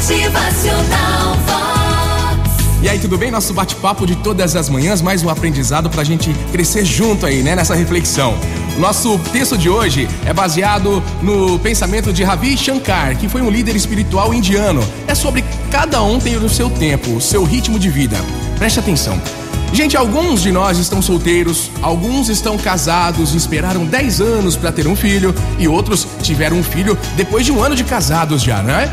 Motivacional 0.00 1.36
Vox. 1.46 2.80
E 2.82 2.88
aí, 2.88 2.98
tudo 2.98 3.18
bem? 3.18 3.30
Nosso 3.30 3.52
bate-papo 3.52 4.06
de 4.06 4.16
todas 4.16 4.56
as 4.56 4.70
manhãs, 4.70 5.02
mais 5.02 5.22
um 5.22 5.28
aprendizado 5.28 5.90
pra 5.90 6.02
gente 6.02 6.32
crescer 6.50 6.86
junto 6.86 7.26
aí, 7.26 7.42
né, 7.42 7.54
nessa 7.54 7.74
reflexão. 7.74 8.34
Nosso 8.78 9.18
texto 9.30 9.58
de 9.58 9.68
hoje 9.68 10.08
é 10.24 10.32
baseado 10.32 11.02
no 11.20 11.58
pensamento 11.58 12.14
de 12.14 12.24
Ravi 12.24 12.56
Shankar, 12.56 13.18
que 13.18 13.28
foi 13.28 13.42
um 13.42 13.50
líder 13.50 13.76
espiritual 13.76 14.32
indiano. 14.32 14.82
É 15.06 15.14
sobre 15.14 15.44
cada 15.70 16.02
um 16.02 16.18
tem 16.18 16.34
o 16.34 16.48
seu 16.48 16.70
tempo, 16.70 17.16
o 17.16 17.20
seu 17.20 17.44
ritmo 17.44 17.78
de 17.78 17.90
vida. 17.90 18.16
Preste 18.56 18.80
atenção. 18.80 19.20
Gente, 19.70 19.98
alguns 19.98 20.40
de 20.40 20.50
nós 20.50 20.78
estão 20.78 21.02
solteiros, 21.02 21.70
alguns 21.82 22.30
estão 22.30 22.56
casados 22.56 23.34
e 23.34 23.36
esperaram 23.36 23.84
10 23.84 24.22
anos 24.22 24.56
para 24.56 24.72
ter 24.72 24.86
um 24.86 24.96
filho, 24.96 25.34
e 25.58 25.68
outros 25.68 26.08
tiveram 26.22 26.56
um 26.56 26.62
filho 26.62 26.96
depois 27.16 27.44
de 27.44 27.52
um 27.52 27.62
ano 27.62 27.76
de 27.76 27.84
casados 27.84 28.42
já, 28.42 28.62
né? 28.62 28.90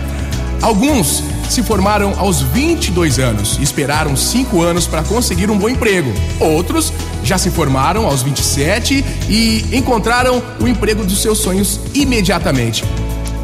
Alguns 0.62 1.24
se 1.50 1.64
formaram 1.64 2.14
aos 2.18 2.42
22 2.42 3.20
anos 3.20 3.58
e 3.60 3.64
esperaram 3.64 4.16
5 4.16 4.62
anos 4.62 4.86
para 4.86 5.04
conseguir 5.04 5.50
um 5.50 5.58
bom 5.58 5.70
emprego. 5.70 6.12
Outros 6.40 6.92
já 7.24 7.38
se 7.38 7.50
formaram 7.50 8.06
aos 8.06 8.22
27 8.22 9.04
e 9.30 9.66
encontraram 9.72 10.42
o 10.60 10.68
emprego 10.68 11.04
dos 11.04 11.22
seus 11.22 11.40
sonhos 11.40 11.80
imediatamente. 11.94 12.84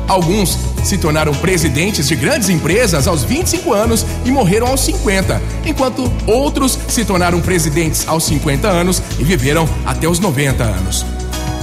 Alguns 0.08 0.58
se 0.84 0.98
tornaram 0.98 1.34
presidentes 1.34 2.08
de 2.08 2.16
grandes 2.16 2.50
empresas 2.50 3.08
aos 3.08 3.24
25 3.24 3.74
anos 3.74 4.06
e 4.26 4.32
morreram 4.32 4.68
aos 4.68 4.82
50, 4.82 5.42
enquanto 5.66 6.12
outros 6.28 6.78
se 6.88 7.06
tornaram 7.06 7.40
presidentes 7.40 8.06
aos 8.08 8.26
50 8.26 8.68
anos 8.68 9.02
e 9.18 9.24
viveram 9.24 9.68
até 9.86 10.08
os 10.08 10.20
90 10.20 10.64
anos. 10.64 11.06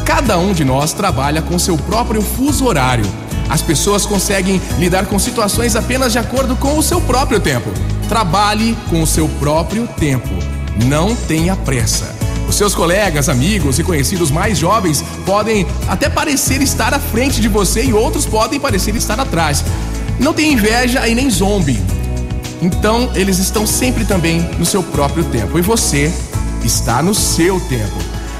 Cada 0.07 0.39
um 0.39 0.53
de 0.53 0.65
nós 0.65 0.93
trabalha 0.93 1.43
com 1.43 1.59
seu 1.59 1.77
próprio 1.77 2.23
fuso 2.23 2.65
horário. 2.65 3.05
As 3.51 3.61
pessoas 3.61 4.07
conseguem 4.07 4.63
lidar 4.79 5.07
com 5.07 5.19
situações 5.19 5.75
apenas 5.75 6.13
de 6.13 6.19
acordo 6.19 6.55
com 6.55 6.79
o 6.79 6.83
seu 6.83 7.01
próprio 7.01 7.41
tempo. 7.41 7.69
Trabalhe 8.09 8.79
com 8.89 9.03
o 9.03 9.07
seu 9.07 9.29
próprio 9.29 9.89
tempo. 9.99 10.31
Não 10.87 11.17
tenha 11.17 11.57
pressa. 11.57 12.15
Os 12.49 12.55
seus 12.55 12.75
colegas, 12.75 13.29
amigos 13.29 13.79
e 13.79 13.85
conhecidos 13.85 14.31
mais 14.31 14.57
jovens 14.57 15.05
podem 15.27 15.67
até 15.89 16.09
parecer 16.09 16.63
estar 16.63 16.95
à 16.95 16.99
frente 17.01 17.41
de 17.41 17.49
você 17.49 17.85
e 17.85 17.93
outros 17.93 18.25
podem 18.25 18.61
parecer 18.61 18.95
estar 18.95 19.19
atrás. 19.19 19.65
Não 20.21 20.33
tenha 20.33 20.53
inveja 20.53 21.09
e 21.09 21.15
nem 21.15 21.29
zombe. 21.29 21.81
Então, 22.63 23.11
eles 23.15 23.39
estão 23.39 23.67
sempre 23.67 24.05
também 24.05 24.41
no 24.59 24.67
seu 24.67 24.83
próprio 24.83 25.25
tempo 25.25 25.59
e 25.59 25.63
você 25.63 26.13
está 26.65 27.03
no 27.03 27.15
seu 27.15 27.59
tempo. 27.61 27.97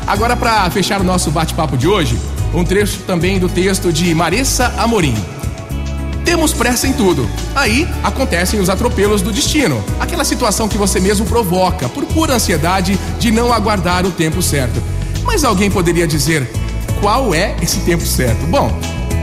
Agora, 0.07 0.37
para 0.37 0.69
fechar 0.71 1.01
o 1.01 1.05
nosso 1.05 1.31
bate-papo 1.31 1.77
de 1.77 1.89
hoje, 1.89 2.19
um 2.55 2.65
trecho 2.65 3.01
também 3.07 3.39
do 3.39 3.49
texto 3.49 3.93
de 3.93 4.15
Marissa 4.15 4.73
Amorim. 4.79 5.15
Temos 6.25 6.53
pressa 6.53 6.87
em 6.87 6.93
tudo. 6.93 7.29
Aí 7.55 7.89
acontecem 8.03 8.61
os 8.61 8.69
atropelos 8.69 9.23
do 9.23 9.33
destino. 9.33 9.83
Aquela 9.99 10.25
situação 10.25 10.69
que 10.69 10.79
você 10.79 11.01
mesmo 11.01 11.27
provoca 11.27 11.89
por 11.89 12.05
pura 12.07 12.35
ansiedade 12.35 12.99
de 13.19 13.31
não 13.31 13.53
aguardar 13.53 14.07
o 14.07 14.11
tempo 14.11 14.43
certo. 14.43 14.81
Mas 15.25 15.45
alguém 15.45 15.71
poderia 15.71 16.07
dizer 16.07 16.49
qual 17.01 17.35
é 17.35 17.57
esse 17.63 17.81
tempo 17.81 18.05
certo? 18.05 18.47
Bom, 18.47 18.71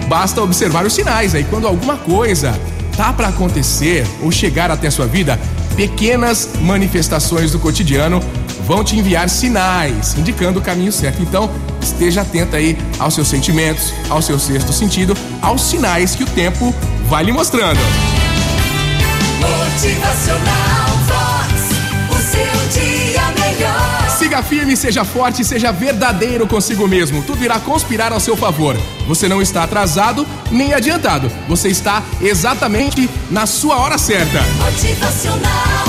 basta 0.08 0.42
observar 0.42 0.86
os 0.86 0.94
sinais 0.94 1.36
aí 1.36 1.44
quando 1.44 1.68
alguma 1.68 1.98
coisa 1.98 2.60
tá 2.96 3.14
para 3.14 3.28
acontecer 3.28 4.06
ou 4.22 4.32
chegar 4.32 4.72
até 4.72 4.90
sua 4.90 5.06
vida, 5.06 5.40
pequenas 5.76 6.50
manifestações 6.62 7.52
do 7.52 7.60
cotidiano 7.60 8.20
vão 8.68 8.84
te 8.84 8.98
enviar 8.98 9.30
sinais 9.30 10.16
indicando 10.18 10.60
o 10.60 10.62
caminho 10.62 10.92
certo. 10.92 11.22
Então, 11.22 11.50
esteja 11.82 12.22
atento 12.22 12.56
aí 12.56 12.78
aos 13.00 13.16
seus 13.16 13.30
sentimentos, 13.30 13.94
ao 14.10 14.22
seu 14.22 14.38
sexto 14.38 14.74
sentido, 14.74 15.18
aos 15.42 15.62
sinais 15.62 16.16
que 16.16 16.24
o 16.24 16.28
tempo 16.28 16.76
vai 17.08 17.24
lhe 17.24 17.32
mostrando. 17.32 17.80
Motivacional 19.40 20.88
Vox. 21.08 21.78
O 22.12 22.22
seu 22.22 22.82
dia 22.82 23.22
melhor. 23.40 24.10
Siga 24.10 24.44
firme, 24.44 24.76
seja 24.76 25.06
forte, 25.06 25.46
seja 25.46 25.72
verdadeiro 25.72 26.46
consigo 26.46 26.88
mesmo. 26.88 27.24
Tudo 27.24 27.44
irá 27.44 27.60
conspirar 27.60 28.12
ao 28.12 28.20
seu 28.20 28.36
favor. 28.36 28.76
Você 29.08 29.30
não 29.30 29.42
está 29.42 29.64
atrasado 29.64 30.28
nem 30.52 30.74
adiantado. 30.74 31.32
Você 31.48 31.70
está 31.70 32.04
exatamente 32.20 33.10
na 33.32 33.46
sua 33.46 33.78
hora 33.78 33.98
certa. 33.98 34.42
Motivacional 34.60 35.87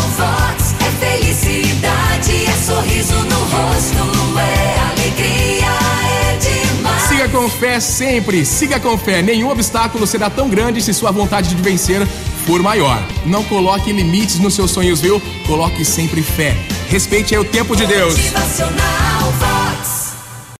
com 7.38 7.48
fé 7.48 7.78
sempre, 7.78 8.44
siga 8.44 8.80
com 8.80 8.98
fé. 8.98 9.22
Nenhum 9.22 9.48
obstáculo 9.48 10.08
será 10.08 10.28
tão 10.28 10.48
grande 10.48 10.82
se 10.82 10.92
sua 10.92 11.12
vontade 11.12 11.54
de 11.54 11.62
vencer 11.62 12.04
for 12.44 12.60
maior. 12.60 13.00
Não 13.24 13.44
coloque 13.44 13.92
limites 13.92 14.40
nos 14.40 14.54
seus 14.54 14.72
sonhos, 14.72 15.00
viu? 15.00 15.22
Coloque 15.46 15.84
sempre 15.84 16.20
fé. 16.20 16.56
Respeite 16.88 17.36
aí 17.36 17.40
o 17.40 17.44
tempo 17.44 17.76
de 17.76 17.86
Deus. 17.86 18.16
Motivacional 18.16 19.32